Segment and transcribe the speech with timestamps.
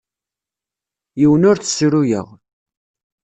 [1.19, 2.27] Yiwen ur t-ssruyeɣ.